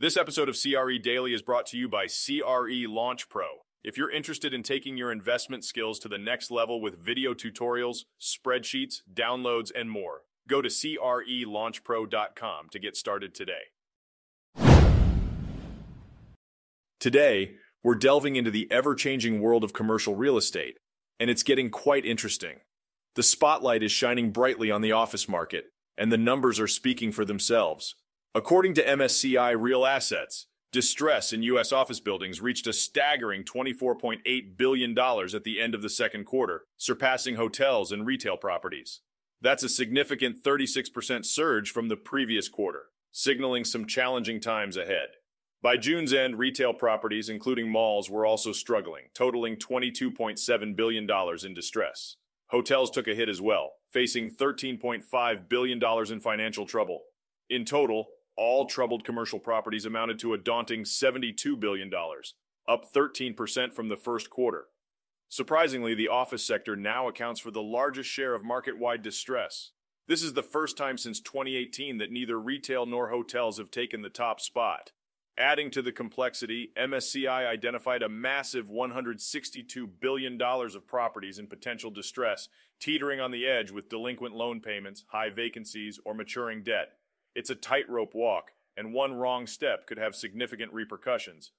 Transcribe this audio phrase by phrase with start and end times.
[0.00, 3.46] This episode of CRE Daily is brought to you by CRE Launch Pro.
[3.82, 8.04] If you're interested in taking your investment skills to the next level with video tutorials,
[8.20, 13.72] spreadsheets, downloads, and more, go to CRELaunchPro.com to get started today.
[17.00, 20.78] Today, we're delving into the ever changing world of commercial real estate,
[21.18, 22.58] and it's getting quite interesting.
[23.16, 27.24] The spotlight is shining brightly on the office market, and the numbers are speaking for
[27.24, 27.96] themselves.
[28.34, 31.72] According to MSCI Real Assets, distress in U.S.
[31.72, 37.36] office buildings reached a staggering $24.8 billion at the end of the second quarter, surpassing
[37.36, 39.00] hotels and retail properties.
[39.40, 45.08] That's a significant 36% surge from the previous quarter, signaling some challenging times ahead.
[45.62, 51.08] By June's end, retail properties, including malls, were also struggling, totaling $22.7 billion
[51.44, 52.16] in distress.
[52.50, 55.80] Hotels took a hit as well, facing $13.5 billion
[56.12, 57.04] in financial trouble.
[57.50, 61.90] In total, all troubled commercial properties amounted to a daunting $72 billion,
[62.68, 64.66] up 13% from the first quarter.
[65.28, 69.72] Surprisingly, the office sector now accounts for the largest share of market wide distress.
[70.06, 74.08] This is the first time since 2018 that neither retail nor hotels have taken the
[74.08, 74.92] top spot.
[75.36, 82.48] Adding to the complexity, MSCI identified a massive $162 billion of properties in potential distress,
[82.80, 86.92] teetering on the edge with delinquent loan payments, high vacancies, or maturing debt.
[87.38, 91.52] It's a tightrope walk, and one wrong step could have significant repercussions.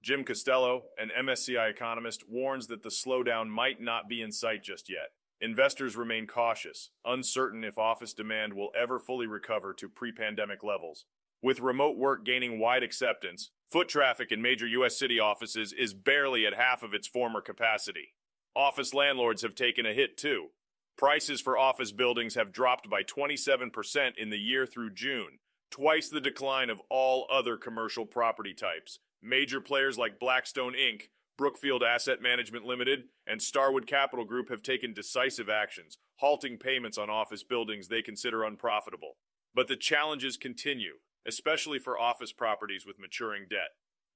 [0.00, 4.88] Jim Costello, an MSCI economist, warns that the slowdown might not be in sight just
[4.88, 5.08] yet.
[5.40, 11.04] Investors remain cautious, uncertain if office demand will ever fully recover to pre pandemic levels.
[11.42, 14.96] With remote work gaining wide acceptance, foot traffic in major U.S.
[14.96, 18.14] city offices is barely at half of its former capacity.
[18.54, 20.50] Office landlords have taken a hit too.
[20.96, 25.38] Prices for office buildings have dropped by 27% in the year through June,
[25.70, 28.98] twice the decline of all other commercial property types.
[29.22, 34.94] Major players like Blackstone Inc., Brookfield Asset Management Limited, and Starwood Capital Group have taken
[34.94, 39.16] decisive actions, halting payments on office buildings they consider unprofitable.
[39.54, 40.94] But the challenges continue
[41.26, 43.70] especially for office properties with maturing debt.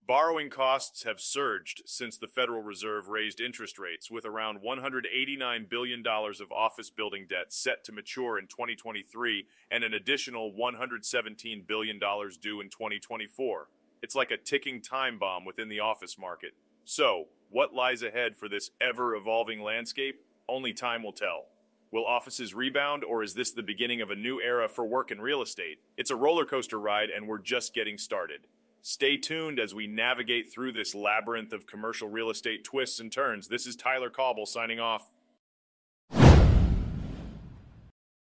[0.08, 6.02] Borrowing costs have surged since the Federal Reserve raised interest rates, with around $189 billion
[6.06, 12.00] of office building debt set to mature in 2023 and an additional $117 billion
[12.40, 13.68] due in 2024.
[14.00, 16.54] It's like a ticking time bomb within the office market.
[16.86, 20.22] So, what lies ahead for this ever evolving landscape?
[20.48, 21.48] Only time will tell.
[21.90, 25.20] Will offices rebound, or is this the beginning of a new era for work and
[25.20, 25.80] real estate?
[25.98, 28.40] It's a roller coaster ride, and we're just getting started.
[28.80, 33.48] Stay tuned as we navigate through this labyrinth of commercial real estate twists and turns.
[33.48, 35.12] This is Tyler Cauble signing off.